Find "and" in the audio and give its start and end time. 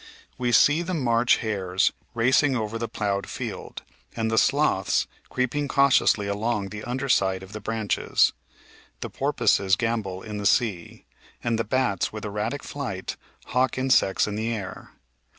4.15-4.31, 11.43-11.59